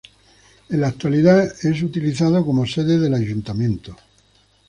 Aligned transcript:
En 0.69 0.81
la 0.81 0.87
actualidad 0.87 1.53
es 1.63 1.83
utilizado 1.83 2.43
como 2.43 2.65
sede 2.65 2.97
del 2.97 3.13
Ayuntamiento. 3.13 3.95